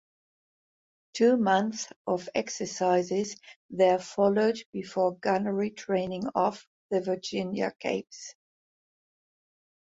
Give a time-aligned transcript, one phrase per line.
[1.13, 3.35] Two months of exercises
[3.69, 8.33] there followed before gunnery training off the Virginia Capes.